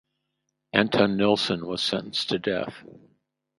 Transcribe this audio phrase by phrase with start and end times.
[0.73, 2.83] Anton Nilson was sentenced to death.